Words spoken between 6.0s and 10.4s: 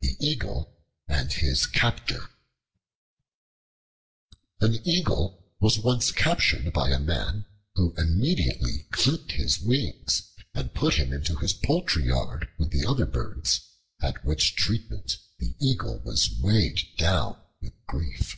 captured by a man, who immediately clipped his wings